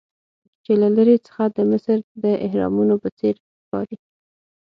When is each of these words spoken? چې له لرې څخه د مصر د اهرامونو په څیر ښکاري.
چې 0.63 0.71
له 0.81 0.87
لرې 0.95 1.17
څخه 1.27 1.43
د 1.55 1.57
مصر 1.71 1.97
د 2.23 2.25
اهرامونو 2.45 2.95
په 3.03 3.09
څیر 3.17 3.35
ښکاري. 3.61 3.97